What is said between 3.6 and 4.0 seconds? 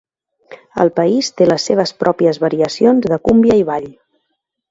i ball.